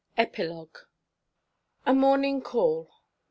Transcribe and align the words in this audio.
EPILOGUE. 0.17 0.87
A 1.85 1.93
MORNING 1.93 2.41
CALL. 2.41 2.89